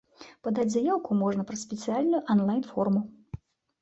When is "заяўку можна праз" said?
0.75-1.59